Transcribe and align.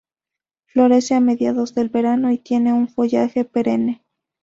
Florece 0.65 1.13
a 1.13 1.19
mediados 1.19 1.75
del 1.75 1.89
verano 1.89 2.31
y 2.31 2.39
tiene 2.39 2.73
un 2.73 2.87
follaje 2.87 3.45
perenne. 3.45 4.03